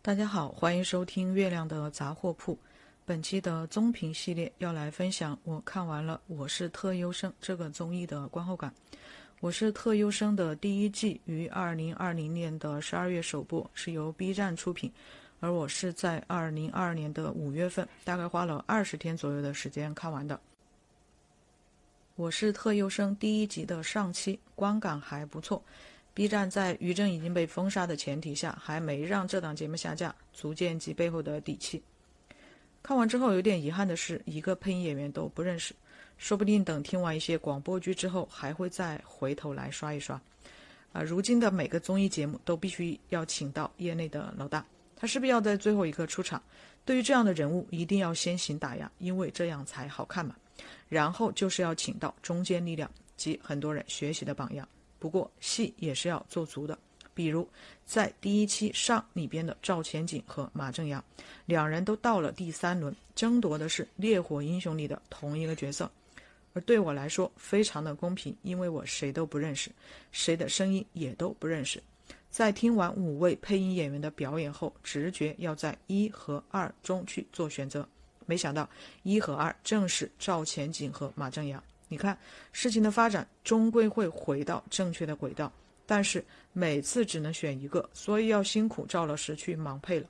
[0.00, 2.56] 大家好，欢迎收听月亮的杂货铺。
[3.04, 8.72] 本期的综评系列要来分享我看完了《我是特优生》这个综艺的观后感。
[9.40, 14.90] 《我是特优生》的第一季于二零二零年的十二月首播，是由 B 站出品，
[15.40, 20.36] 而我是在二零二二年的五月份，大概花了二十天左右的时间看完的。
[22.14, 25.62] 《我是特优生》第一集的上期观感还不错。
[26.18, 31.80] B 站在于正已经被封杀的前提下，还没让这档节目下架，足见其背后的底气。
[32.82, 35.72] 看完之后有点遗憾的是，一个配音演员都不认识，
[36.16, 40.20] 说不定等听完一些广播剧之后，还会再回头来刷一刷。
[40.92, 46.42] 啊，如今的每个综艺节目都必须要请到业内的老大，他势必要在最后一刻出场。
[46.84, 50.34] 对于这样的人物，一定要先行打压，因为这样才好看嘛。
[50.88, 54.68] 然后就是要请到中坚力量及很多人学习的榜样。
[54.98, 56.78] 不过戏也是要做足的，
[57.14, 57.48] 比如
[57.84, 61.02] 在第一期上里边的赵钱景和马正阳，
[61.46, 65.90] 两人都到了第三轮，争夺的是《烈火英雄》里的同一个角色，
[66.52, 69.70] 而对我来说非常的公平，因为我谁都不认识，
[70.12, 71.82] 谁的声音也都不认识。
[72.30, 77.88] 在听完五位配音演员的表演后，直觉要在一和二中去做选择，
[78.26, 78.68] 没想到
[79.02, 81.62] 一和二正是赵钱景和马正阳。
[81.88, 82.16] 你看，
[82.52, 85.50] 事情的发展终归会回到正确的轨道，
[85.86, 90.06] 但是每次只能选一个，所以要辛苦赵老师去盲配了。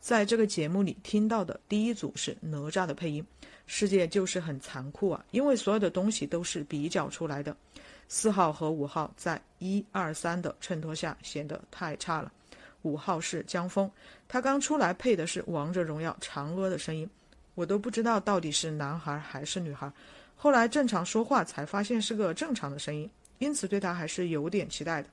[0.00, 3.24] 在这个节目里听到的第一组是哪吒的配音，
[3.66, 7.56] 世界就是很残酷啊，因为所有的东西都是比较出来的。
[8.06, 12.30] 四号和五号在一二三的衬托下显得太差了。
[12.82, 13.90] 五号是江峰，
[14.28, 17.08] 他刚出来配的是王者荣耀嫦娥的声音，
[17.54, 19.90] 我都不知道到底是男孩还是女孩。
[20.36, 25.08] 后来正常说话才发现是个正常的声音，因此对他还是有点期待的。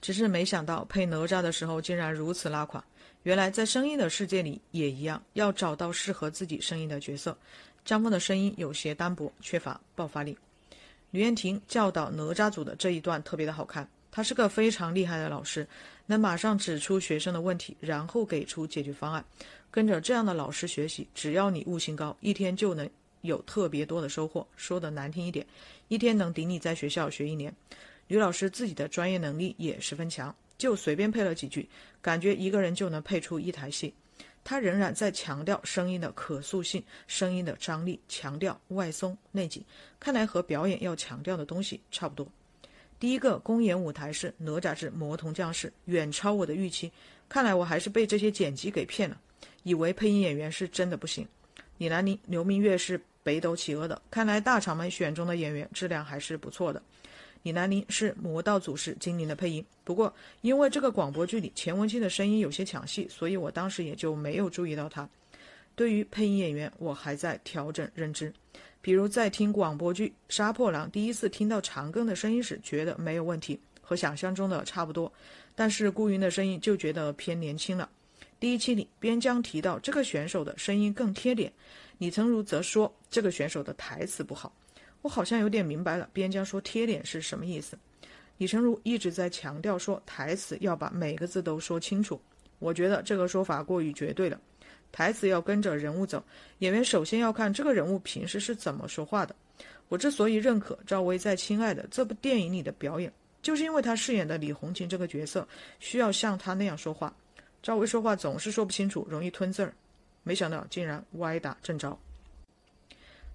[0.00, 2.82] 只是没想到配哪吒的时候竟然如此拉垮。
[3.22, 7.36] 原来在声音的世界里也一样，要找到适合自己声音的角色。
[7.84, 10.36] 张峰的声音有些单薄，缺乏爆发力。
[11.12, 15.64] 吕燕婷教导哪吒组的这一段特别的好看，他是个非常厉害的老师，
[16.06, 19.24] 能马上指出学生的问题，然后给出解决方案。
[19.70, 22.88] 跟着这样的老师学习，只要你悟性高，一天就能。
[23.22, 25.46] 有特别多的收获，说的难听一点，
[25.88, 27.52] 一天能顶你在学校学一年。
[28.08, 31.66] 吕老师自己的专业能力也十分强，就随便配了几句，
[32.02, 33.94] 感觉一个人就能配出一台戏。
[34.44, 39.64] 他仍然在强调声音的可塑性、声音的张力，强调外松内紧，
[40.00, 42.26] 看来和表演要强调的东西差不多。
[42.98, 46.90] 第一个公演舞台是哪吒之魔童降世，远超我的预期。
[47.28, 49.18] 看来我还是被这些剪辑给骗了，
[49.62, 51.26] 以为配音演员是真的不行。
[51.78, 53.00] 李兰妮、刘明月是。
[53.22, 56.82] 北斗企鹅的，看来大厂们选中的演员质量还是不错的。
[57.42, 65.08] 李南林是魔道祖师精灵的配音，不过因为这个广播剧里钱文清的声音有些抢戏，所以我当时也就没有注意到他。
[65.74, 68.32] 对于配音演员，我还在调整认知。
[68.80, 75.12] 比如在听广播剧《杀破狼》，第一次听到长庚的声音时，觉得没有问题，和想象中的差不多。
[75.54, 77.88] 但是顾云的声音就觉得偏年轻了。
[78.42, 81.52] 第一期里，边疆提到这个选手的声音更贴脸。
[81.98, 84.52] 李成儒则说这个选手的台词不好，
[85.00, 87.78] 我好像有点明白了边疆说贴脸是什么意思。
[88.38, 92.20] 李成儒一直在强调说台词要把每个字都说清楚，
[92.58, 94.40] 我觉得这个说法过于绝对了。
[94.90, 96.20] 台词要跟着人物走，
[96.58, 99.32] 演员首先要看这个人物平时是怎么说话的。
[99.88, 105.46] 我之所以认可赵薇在《亲爱的》这部电影里的表演，就是因为她饰演的李红琴这个角色
[105.78, 107.14] 需要像她那样说话。
[107.62, 109.72] 赵薇说话总是说不清楚，容易吞字儿。
[110.24, 111.96] 没想到竟然歪打正着。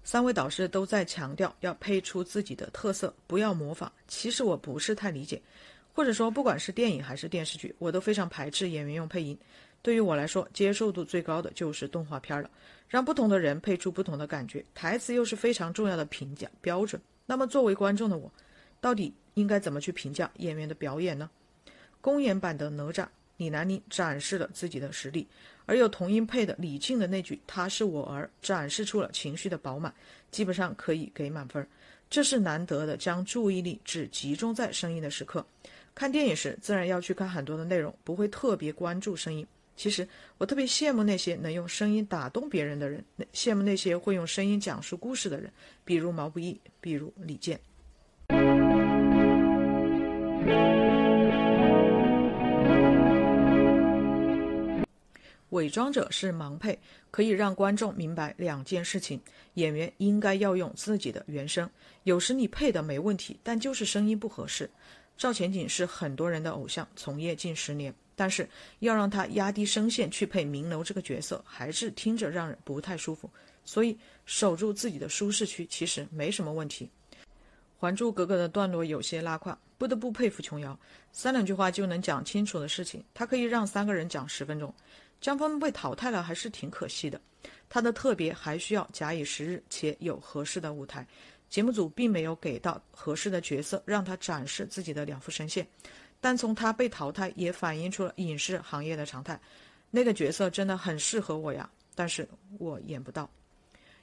[0.03, 3.91] 三位导师都在强调要配出自己的特色，不要模仿。
[4.07, 5.41] 其实我不是太理解，
[5.93, 9.37] 或者说不管是电影还是电视剧，我都非常排斥演员用配音。
[9.81, 12.49] 对于我来说，接受度最高的就是动画片了，
[12.89, 14.63] 让不同的人配出不同的感觉。
[14.75, 17.01] 台词又是非常重要的评价标准。
[17.25, 18.29] 那么作为观众的我，
[18.81, 21.29] 到底应该怎么去评价演员的表演呢？
[22.01, 23.05] 公演版的哪吒。
[23.37, 25.25] 李南妮展示了自己的实力，
[25.65, 29.93] 而有童音配的李静的那句“他是我儿”，展示出了情绪的饱满，
[30.31, 31.65] 基本上可以给满分。
[32.09, 35.45] 这是难得的将注意力只集中在声音的时刻。
[35.93, 39.45] 看电影时，自然要去看很多的内容，不会特别关注声音。
[39.75, 40.07] 其实
[40.37, 43.03] 我特别羡慕那些能用声音打动别人的人，
[43.33, 45.51] 羡慕那些会用声音讲述故事的人，
[45.85, 47.59] 比如毛不易，比如李健。
[55.49, 56.77] 伪装者是盲配，
[57.09, 59.19] 可以让观众明白两件事情：
[59.53, 61.69] 演员应该要用自己的原声。
[62.03, 64.69] 有时你配的没问题，但就是声音不合适。
[65.17, 68.47] 赵钱景是很多人的偶像，从业近十年，但是
[68.79, 73.29] 要让他压低声线去配明楼这个角色，还是听着让人不太舒服。
[73.63, 76.89] 所以守住自己的舒适区其实没什么问题。
[77.79, 80.77] 《还珠格格》的段落有些拉胯，不得不佩服琼瑶，
[81.11, 84.73] 三两句话就能讲清楚的事情，他可以让三个人讲十分钟。
[85.19, 87.19] 江峰被淘汰了还是挺可惜的，
[87.69, 91.05] 他的特别还需要假以时日，且有合适的舞台。
[91.49, 95.65] 节目组并没有给到合适的角色让他展示自己的两副声线，
[96.19, 99.39] 但从他被淘汰也反映出了影视行业的常态。
[99.89, 102.27] 那个角色真的很适合我呀，但是
[102.59, 103.29] 我演不到。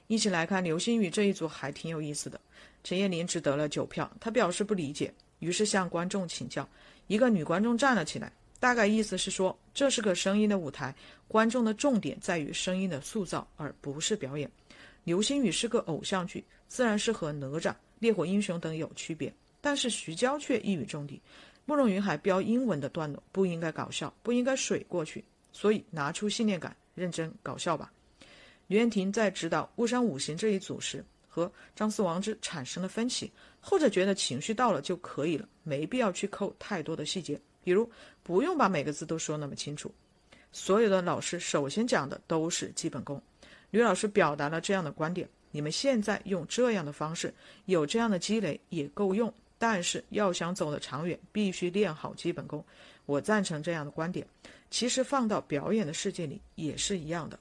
[0.07, 2.39] 一起来看流星雨这一组还挺有意思的。
[2.83, 6.67] 陈叶玲只得了九票，她表示不理解，于是向观众请教。
[7.07, 10.95] 一个女观众站了起来，大概意思是说这是个声音的舞台，
[11.27, 14.49] 观众的重点在于声音的塑造，而不是表演。
[15.03, 16.43] 流星雨是个偶像剧。
[16.67, 19.31] 自然是和哪吒、烈火英雄等有区别，
[19.61, 21.21] 但是徐娇却一语中的：
[21.65, 25.23] 慕容云海飙英文的段落不应该搞笑，不应该水过去，
[25.53, 27.93] 所以拿出信念感，认真搞笑吧。
[28.65, 33.31] 吕燕婷在指导《巫山五行》这一组时，和张思王之产生了分歧，
[33.61, 37.89] 后者觉得情绪到了就可以了，没必要去抠太多的细节，比如
[38.25, 39.93] 不用把每个字都说那么清楚。
[40.51, 43.21] 所有的老师首先讲的都是基本功，
[43.69, 45.29] 吕老师表达了这样的观点。
[45.51, 47.31] 你们现在用这样的方式，
[47.65, 52.65] 有这样的积累也够用，但是要想走得长远，必须练好基本功。
[53.05, 54.25] 我赞成这样的观点。
[54.71, 57.39] 其实放到表演的世界里也是一样的。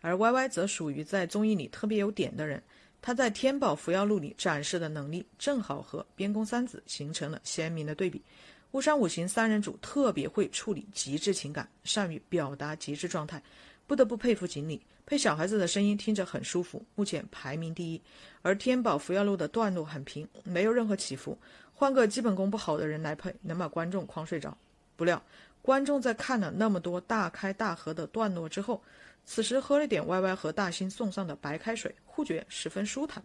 [0.00, 2.62] 而 Y Y 则属于在综艺里特别有点的人，
[3.02, 8.22] 他在《天宝伏妖录》里展示的能力，正好和边宫三子形成了鲜明的对比。
[8.72, 13.42] 巫山五行三人组特别会处理极致情感，善于表达极致状态。
[13.86, 18.02] 不得不佩服锦鲤，配小孩子的声音听着很舒服，目前排名第一。
[18.42, 21.38] 而天宝伏妖录的段落很平，没有任何起伏，
[21.72, 24.58] 换个基本功不好的人来配，能把观众诓睡着。
[24.96, 25.22] 不料，
[25.62, 28.82] 观众在看了那么多大开大合的段落之后，
[29.24, 33.22] 此时喝了点歪歪和大兴送上的白开水，忽觉十分舒坦。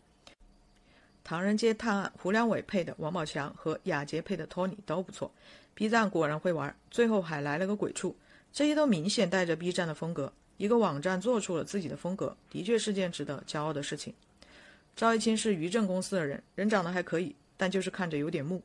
[1.23, 5.31] 唐人街探案，胡良伟配的王宝强和雅洁配的托尼都不错。
[5.73, 8.15] B 站果然会玩，最后还来了个鬼畜，
[8.51, 10.31] 这些都明显带着 B 站的风格。
[10.57, 14.13] 一个网站做出了自己的风格，的确是件值得骄傲的事情。
[14.95, 18.61] 赵一清是于正公司的人，人长得还可以，但就是看着有点木。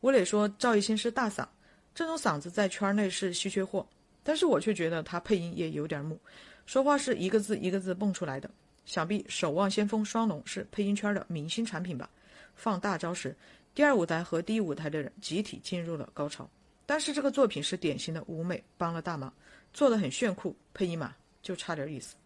[0.00, 1.46] 吴磊说赵一清是大嗓，
[1.94, 3.86] 这种嗓子在圈内是稀缺货，
[4.22, 6.18] 但是我却觉得他配音也有点木，
[6.64, 8.48] 说话是一个字一个字蹦出来的。
[8.86, 12.08] 想必《守望先锋》双龙是配音圈的明星产品吧？
[12.54, 13.36] 放大招时，
[13.74, 16.48] 第二舞台和第一舞台的人集体进入了高潮。
[16.86, 19.30] 但是这个作品是典型的舞美帮了大忙，
[19.74, 21.14] 做的很炫酷，配音嘛。
[21.42, 22.16] 就差点意思。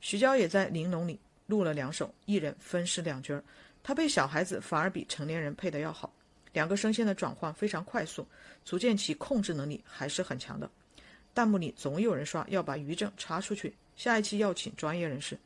[0.00, 3.44] 徐娇也在《玲珑》里录了两首，一人分饰两角儿。
[3.84, 6.12] 她配小孩子反而比成年人配的要好，
[6.52, 8.26] 两个声线的转换非常快速，
[8.64, 10.68] 足见其控制能力还是很强的。
[11.32, 15.38] 弹幕里总有人刷要把于正插出去，下一期要请专业人士。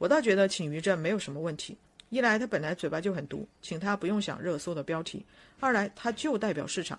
[0.00, 1.76] 我倒觉得请于正没有什么问题，
[2.08, 5.22] 一来他本来嘴巴就很毒，请他不用想热搜的标题；
[5.60, 6.98] 二来他就代表市场。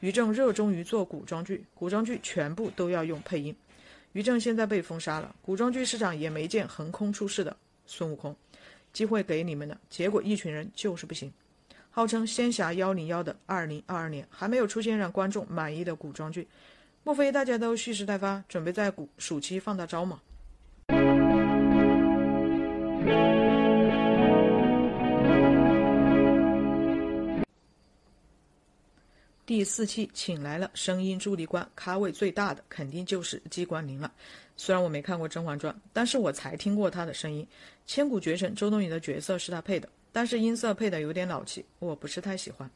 [0.00, 3.54] 于正热衷于做古装剧，古装剧全部都要用配音。
[4.14, 7.56] 于正现在被封杀了，古装剧市场也没见横空出世的
[7.86, 8.34] 孙悟空，
[8.92, 11.32] 机会给你们了，结果一群人就是不行。
[11.92, 16.48] 号称仙侠幺零幺的二零二二年还没有出现让观众满意的古装剧，
[17.04, 20.20] 莫非大家都蓄势待发，准备在古暑期放大招吗？
[29.46, 34.10] 第四期请来了声音助力官，咖位最大的肯定就是季冠霖了。
[34.56, 37.44] 虽然我没看过《甄嬛传》，但是我才听过他的声音。
[37.84, 42.70] 千古绝尘周冬雨的角色是他配的，但是音色配的有点老气，我不是太喜欢。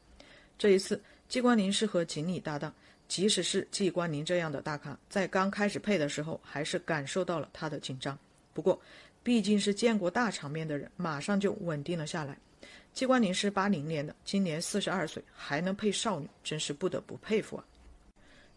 [0.57, 2.73] 这一次季冠霖是和锦鲤搭档，
[3.07, 8.19] 即使是季冠霖这样的大咖，在刚开始配的时候，还是感受到了他的紧张。
[8.53, 8.77] 不过，
[9.25, 12.37] 毕竟是见过大场面的人，马上就稳定了下来。
[12.93, 17.65] 季冠霖是八零年的，今年四十二岁，还能配少女，真是不得不佩服啊！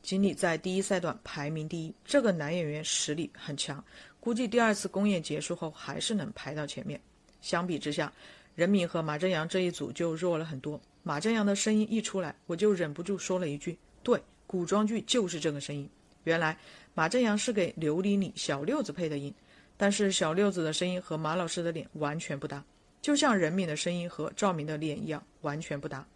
[0.02, 3.82] 锦鲤在第一赛段排名第一，这个男演员实力很强，
[4.20, 7.00] 估计第二次公演结束后还是能排到前面。
[7.40, 8.12] 相比之下，
[8.54, 10.78] 任敏和马正阳这一组就弱了很多。
[11.02, 15.88] 马正阳的声音一出来，我就忍不住说了一句：“对，古装剧就是这个声音。”
[16.24, 16.54] 原来
[16.92, 19.32] 马正阳是给刘璃里小六子配的音，
[19.78, 22.62] 但是小六子的声音和马老师的脸完全不搭。
[23.00, 26.06] 就像任敏的声音和赵敏的脸一样，完全不搭。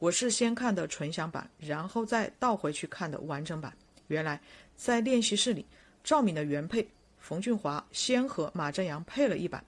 [0.00, 3.72] 我是先看的纯享版，然后再倒回去看的完整版。
[4.08, 4.38] 原来
[4.76, 5.64] 在练习室里，
[6.02, 6.86] 赵敏的原配
[7.18, 9.64] 冯俊华先和马正阳配了一版，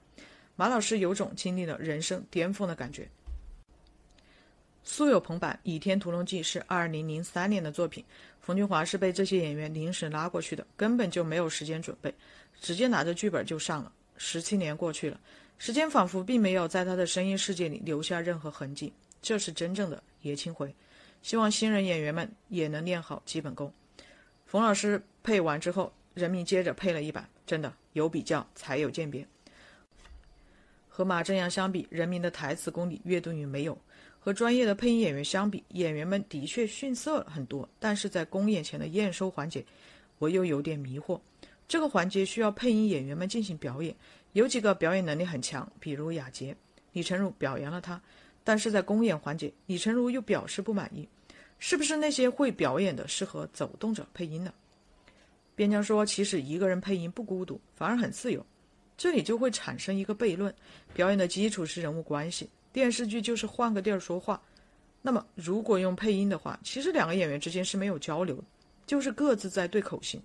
[0.55, 3.07] 马老师有种经历了人生巅峰的感觉。
[4.83, 8.03] 苏有朋版《倚天屠龙记》是二零零三年的作品，
[8.39, 12.13] 冯俊华是被这些演员临时拉过去的，根本就没有时间准备，
[12.61, 13.91] 直接拿着剧本就上了。
[14.15, 15.19] 十七年过去了，
[15.57, 20.73] 时间仿佛并没有在他的声音世界里留下任何痕迹，这是真正的爷青回。
[21.23, 23.73] 希望新人演员们也能练好基本功。
[24.45, 29.25] 冯老师配完之后，人民接着配了一版，真的有比较才有鉴别。
[30.87, 33.77] 和马正阳相比，人民的台词功底越多于没有。
[34.19, 37.67] 和专业的配音演员相比，演员们的确逊色了很多。
[37.79, 39.65] 但是在公演前的验收环节，
[40.19, 41.19] 我又有点迷惑。
[41.71, 43.95] 这个环节需要配音演员们进行表演，
[44.33, 46.53] 有几个表演能力很强，比如雅洁、
[46.91, 48.01] 李成儒表扬了他。
[48.43, 51.07] 但是在公演环节，李成儒又表示不满意。
[51.59, 54.53] 是不是那些会表演的适合走动者配音呢？
[55.55, 58.45] 边疆说：“其实一个人配音不孤独，反而很自由。”
[58.97, 60.53] 这里就会产生一个悖论：
[60.93, 62.49] 表演的基础是人物关系。
[62.73, 64.41] 电视剧就是换个地儿说话，
[65.01, 68.37] 那么如果用配音的话，其实两个演员之间是没有交流，
[68.85, 70.21] 就是各自在对口型。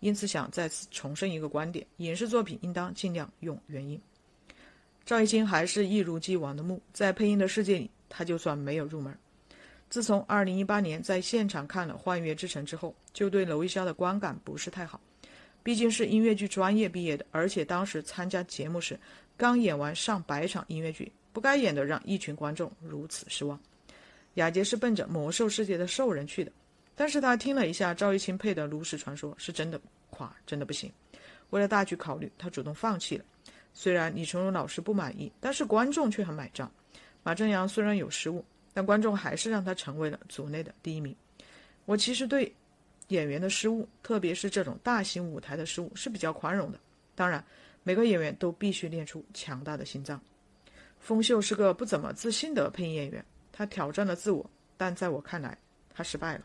[0.00, 4.00] 因此，想再次重申一个观点：影视作品应当尽量用原音。
[5.04, 9.16] 赵一清还是一如既往的木，在配音的世界里，他就算没有入门。
[9.88, 15.00] 自从2018年在现场看了《幻乐之城》之后，就对娄艺潇的观感不是太好。
[15.62, 18.98] 毕竟是音乐剧专业毕业的，而且当时参加节目时
[19.36, 21.10] 刚演完上百场音乐剧。
[21.32, 23.60] 不该演的，让一群观众如此失望。
[24.34, 26.52] 雅洁是奔着魔兽世界的兽人去的，
[27.00, 29.80] 但是他听了一下赵一清配的《炉石传说》，是真的
[30.10, 30.92] 垮，真的不行。
[31.48, 33.24] 为了大局考虑，他主动放弃了。
[33.72, 36.70] 虽然李成儒老师不满意，但是观众却很买账。
[37.22, 41.16] 马正阳虽然有失误，但观众还是让他成为了组内的第一名。
[41.86, 42.54] 我其实对
[43.08, 46.78] 演员的失误，特别是这种大型舞台的失误，是比较宽容的。
[47.14, 47.42] 当然，
[47.82, 50.20] 每个演员都必须练出强大的心脏。
[50.98, 54.44] 封秀是个不怎么自信的配音演员，他挑战了自我，
[54.76, 55.56] 但在我看来，
[55.94, 56.44] 他失败了。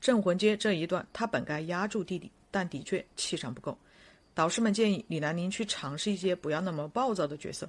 [0.00, 3.76] 镇魂街这一段，他本该压住弟弟，但的确气场不够。
[4.34, 7.68] 导师们建议李南宁去尝试一些不要那么暴躁的角色，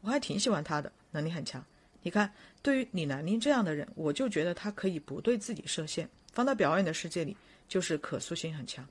[0.00, 1.64] 我还挺喜欢他的，能力很强。
[2.02, 2.32] 你看，
[2.62, 7.36] 对于李南宁这样的人，我就觉得他可以不对自己设限，放到表演的世界里，
[7.68, 8.86] 就是可塑性很强。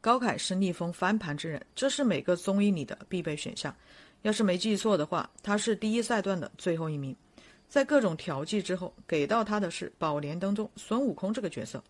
[0.00, 3.74] 高凯是逆风翻盘之人，这是每个综艺里的必备选项。
[4.22, 7.14] 要是没记错的话，他是第一赛段的最后一名。
[7.68, 11.82] 在各种调剂之后，给到他的是《宝莲灯》中孙悟空这个角色。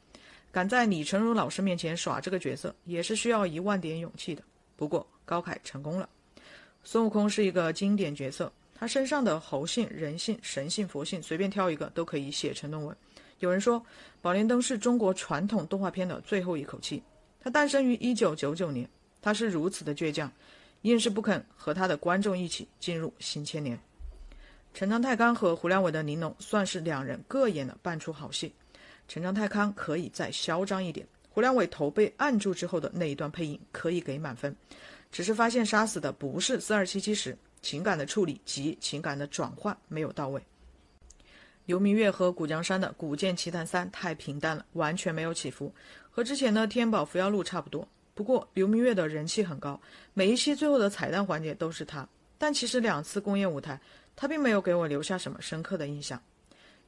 [0.53, 4.43] 敢在李成儒老师面前耍这个角色，也是需要一万点勇气的。
[4.77, 6.09] 不过高凯成功了。
[6.83, 12.97] 孙悟空是一个经典角色，他身上的猴性、人性、神性、佛性，随便挑一个都可以写成论文。
[13.39, 13.81] 有人说，
[14.21, 17.03] 《宝莲灯》是中国传统动画片的最后一口气。
[17.41, 18.89] 它诞生于一九九九年，
[19.23, 20.31] 他是如此的倔强。
[20.83, 23.79] 硬是不肯和他的观众一起进入新千年。
[24.73, 28.51] 陈章太刚和胡良伟的玲珑算是两人各演了半出好戏。
[29.11, 34.55] 陈章太康可以再嚣张一点，胡良伟头被按住之后的那一段配音可以给满分。
[35.11, 40.41] 只是发现杀死的不是四二七七时，情感的处理及情感的转换没有到位。
[41.67, 45.75] 刘明月和古江山的《古剑奇谭三》太平淡了，完全没有起伏，
[46.09, 47.89] 和之前的《天宝伏妖录》差不多。
[48.15, 49.81] 不过刘明月的人气很高，
[50.15, 52.09] 每一期最后的彩蛋环节都是他。
[52.39, 53.81] 但其实两次公演舞台，
[54.15, 56.23] 他并没有给我留下什么深刻的印象。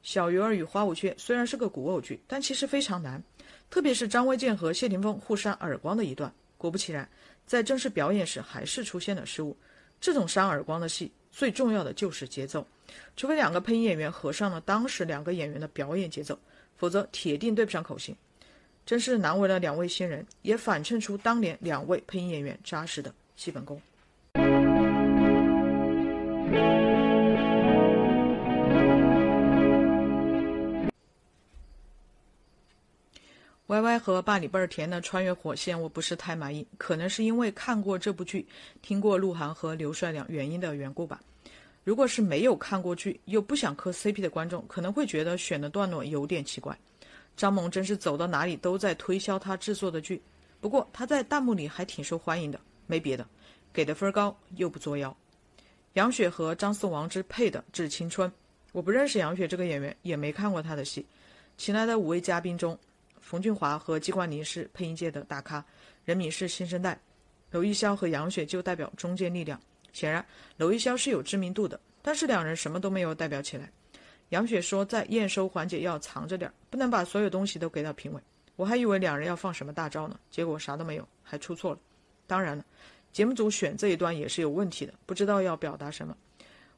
[0.03, 3.23] 小鱼儿与花无缺虽然是个古偶剧，但其实非常难，
[3.69, 6.31] 特别是张卫健和谢霆锋互扇耳光的一段。
[6.57, 7.07] 果不其然，
[7.45, 9.57] 在正式表演时还是出现了失误。
[10.01, 12.67] 这种扇耳光的戏，最重要的就是节奏，
[13.15, 16.37] 除非两个配音演员合上了当时两个演员的表演节奏，
[16.75, 18.13] 否则铁定对不上口型。
[18.85, 23.81] 真是难为了两位新人，也反衬出当年两位配音演员扎实的基本功。
[33.73, 38.47] Y Y 和霸里贝儿甜的穿越火线，我不是太满意，可能是因为看过这部剧，
[38.83, 41.19] 听过鹿晗和刘帅两原因的缘故吧。
[41.83, 46.77] 如果是没有看过剧又不想磕 CP 的观众，可能会觉得选的段落有点奇怪。
[47.35, 50.21] 张萌真是走到哪里都在推销他制作的剧，
[50.61, 53.25] 不过他在弹幕里还挺受欢迎的，没别的，
[53.73, 55.17] 给的分高又不作妖。
[55.93, 58.29] 杨雪和张颂王之配的《致青春》，
[58.71, 61.03] 我不认识杨雪这个演员，也没看过她的戏。
[61.57, 62.77] 请来的五位嘉宾中，
[63.23, 65.63] 冯俊华和季冠霖是配音界的大咖，
[66.03, 66.99] 任敏是新生代，
[67.51, 69.59] 娄艺潇和杨雪就代表中坚力量。
[69.93, 70.23] 显然，
[70.57, 73.71] 娄艺潇是有知名度的，但是两人什么都没有代表起来。
[74.29, 78.21] 杨雪说，在验收环节要藏着点不能把所有东西都给到评委。
[78.57, 81.79] 我还以为两人要放什么大招呢，结果啥都没有，还出错了。
[82.27, 82.65] 当然了，
[83.13, 86.15] 节目组选这一段也是有问题的，不知道要表达什么。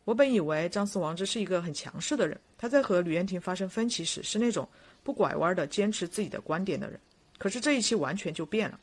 [0.04, 4.70] 我本以为张思王这是一个很强势的人，他在和吕燕婷发生分歧时是那种
[5.06, 7.00] 不拐弯的坚持自己的观点的人。
[7.38, 8.80] 可是这一期完全就变了。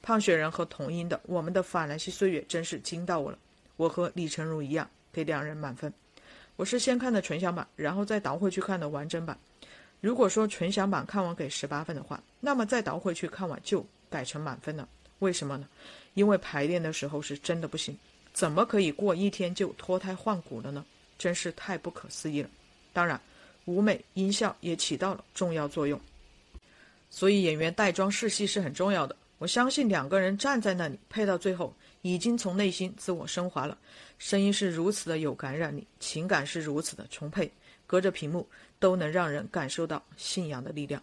[0.00, 3.38] 胖雪人和童音的《我们的法兰西岁月》真是惊到我了。
[3.76, 5.92] 我和李成儒一样，给两人满分。
[6.56, 9.38] 我是先看的纯享版，然后再倒回去看的完整版。
[10.00, 14.88] 如果说纯享版看完给十八分的话，那么再倒回去看完就改成满分了。
[15.18, 15.68] 为什么呢？
[16.14, 17.96] 因为排练的时候是真的不行。
[18.32, 20.84] 怎么可以过一天就脱胎换骨了呢？
[21.18, 22.48] 真是太不可思议了。
[22.92, 23.20] 当然，
[23.68, 26.00] 舞美音效也起到了重要作用，
[27.10, 29.14] 所以演员带妆试戏是很重要的。
[29.36, 33.76] 我相信两个人站在那里配到最后，已经从内心自我升华了。
[34.16, 37.52] 声音是如此的有感染力，情感是如此的充沛，
[37.86, 38.48] 隔着屏幕
[38.78, 41.02] 都能让人感受到信仰的力量。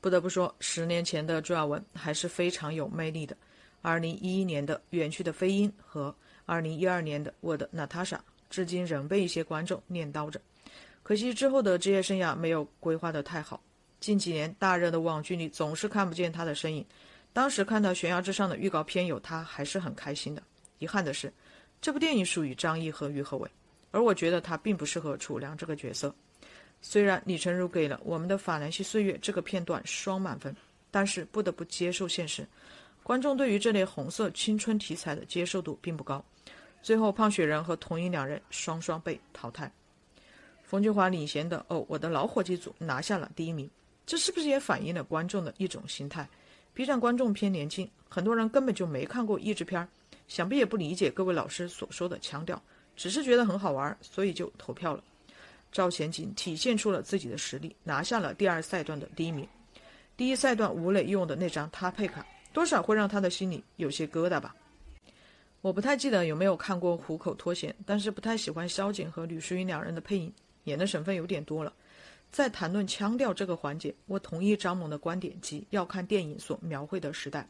[0.00, 3.36] 不得不说，十年前的朱亚文还是非常有魅力的。
[3.82, 6.14] 二零一一年的《远去的飞鹰》和
[6.46, 8.16] 二零一二年的《我的娜塔莎》，
[8.48, 10.40] 至今仍被一些观众念叨着。
[11.08, 13.58] 可惜之后的职业生涯没有规划得太好，
[13.98, 16.84] 近几年大热的网剧里总是看不见他的身影。
[17.32, 20.42] 当时看到《悬崖之上》的预告片有他，还是很开心的。
[20.80, 21.32] 遗憾的是，
[21.80, 23.50] 这部电影属于张译和于和伟，
[23.90, 26.14] 而我觉得他并不适合楚良这个角色。
[26.82, 30.54] 虽然李成儒给了我们的《法兰西岁月》这个片段双满分，
[30.90, 32.46] 但是不得不接受现实。
[33.02, 36.22] 观众对于这类红色青春题材的接受度并不高，
[36.82, 39.72] 最后胖雪人和童音两人双双被淘汰。
[40.68, 43.70] 冯俊华领衔的《哦，我的老伙计》组拿下了第一名，
[44.04, 46.28] 这是不是也反映了观众的一种心态
[46.74, 49.88] ？B 站观众偏年轻，很多人根本就没看过译制片儿，
[50.28, 52.62] 想必也不理解各位老师所说的腔调，
[52.96, 55.02] 只是觉得很好玩，所以就投票了。
[55.72, 59.48] 赵钱景体现出了自己的实力，拿下了第二赛段的第一名。
[60.18, 62.26] 第一赛段吴磊用的那张他配卡。
[62.52, 64.54] 多少会让他的心里有些疙瘩吧。
[65.62, 70.32] 我不太记得有没有看过《虎口脱险》，但是不太喜欢萧景和吕淑云两人的配音，
[70.68, 71.72] 演的省份有点多了。
[72.30, 77.48] 在谈论腔调这个环节，我同意张萌的观点，即要看电影所描绘的时代。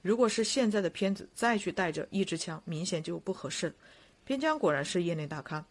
[0.00, 3.74] 如果是现在的片子再去带着一支枪，明显就不合适了。
[4.24, 5.64] 边疆果然是业内大咖，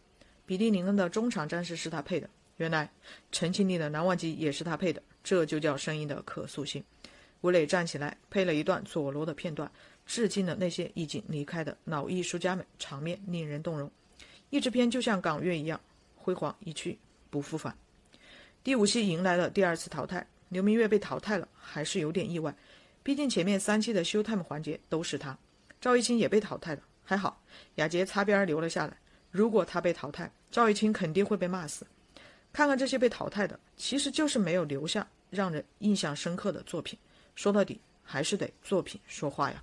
[0.44, 2.28] 比利林恩的中场战士是他配的，
[2.58, 2.90] 原来
[3.30, 6.84] 陈情令的难忘机也是他配的，这就叫声音的可塑性。
[7.40, 9.70] 吴磊站起来，配了一段佐罗的片段，
[10.06, 13.90] 致敬了那些已经离开的老艺术家们，场面令人动容。
[14.50, 15.80] 一支片就像港乐一样，
[16.22, 16.96] 辉煌一去
[17.28, 17.76] 不复返。
[18.62, 22.54] 第五期迎来了第二次淘汰，刘明月被淘汰了，还是有点意外，
[23.02, 25.36] 毕竟前面三期的修 time 环节都是他。
[25.80, 27.42] 赵一清也被淘汰了，还好
[27.74, 28.96] 雅洁擦边留了下来。
[29.32, 31.84] 如果他被淘汰，赵一清肯定会被骂死。
[32.52, 36.96] 看看这些被淘汰的，其实就是没有留下让人印象深刻的作品。
[37.34, 39.62] 说到底还是得作品说话呀。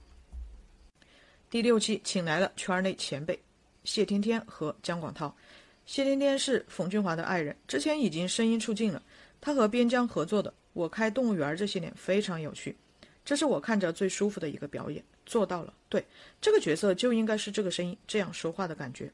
[1.50, 3.40] 第六期请来了圈内前辈
[3.84, 5.34] 谢天天和姜广涛。
[5.90, 9.02] 谢天天是冯俊华的爱人，之前已经声音出镜了。
[9.42, 12.78] 他和边疆合作的《我开动物园》这些年非常有趣，
[13.26, 15.74] 这是我看着最舒服的一个表演，做到了。
[15.90, 16.06] 对，
[16.40, 19.12] 这个角色就应该是这个声音这样说话的感觉。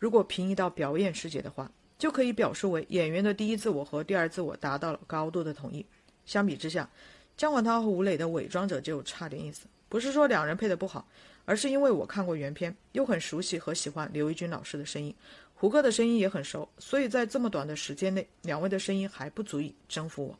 [0.00, 5.86] 如果平移到表演世界的话，就可以表述为演员的第一自我和第二自我达到了高度的统一。
[6.24, 6.90] 相比之下。
[7.36, 11.06] 姜广涛和吴磊的伪装者就差点意思，不是说两人配的不好，
[11.44, 15.14] 而是因为我看过原片，又很熟悉和喜欢刘奕君老师的声音，
[15.54, 20.38] 胡歌的声音也很熟，所以在这么短的时间内，两位的声音还不足以征服我。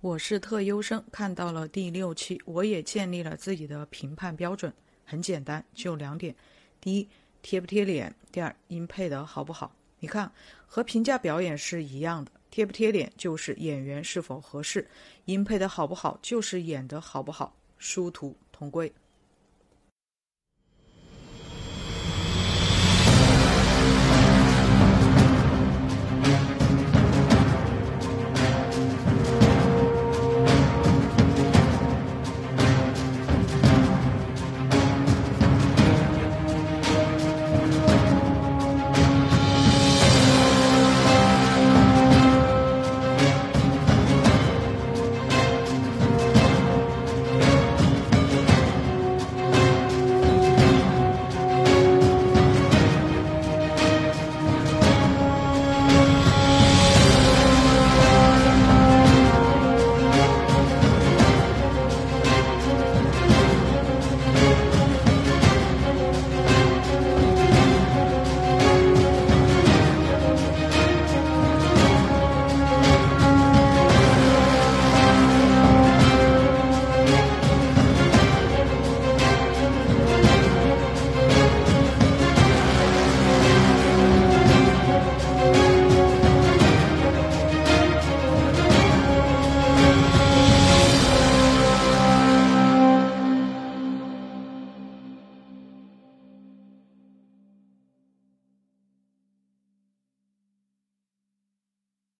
[0.00, 4.72] 我是特优生，看到了第六期，我也建立了自己的评判标准，
[5.04, 6.34] 很简单，就两点：
[6.80, 7.08] 第一，
[7.40, 9.74] 贴不贴脸；第二，音配的好不好。
[10.00, 10.30] 你看，
[10.66, 12.30] 和评价表演是一样的。
[12.54, 14.88] 贴不贴脸就是演员是否合适，
[15.24, 18.92] 音配的好不好就是演的好不好，殊途同归。